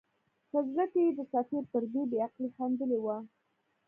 په 0.51 0.59
زړه 0.69 0.85
کې 0.91 1.01
یې 1.05 1.11
د 1.17 1.19
سفیر 1.33 1.63
پر 1.71 1.83
دې 1.93 2.03
بې 2.09 2.17
عقلۍ 2.25 2.49
خندلي 2.57 2.99
وه. 3.01 3.17